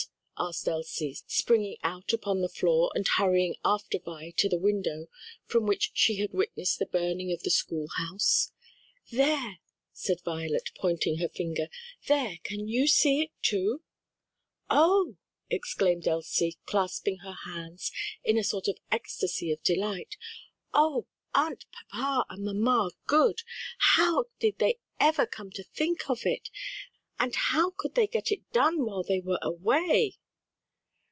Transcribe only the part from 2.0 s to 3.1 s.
upon the floor and